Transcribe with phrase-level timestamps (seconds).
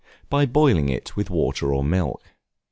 [0.31, 2.23] By boiling it with water or milk.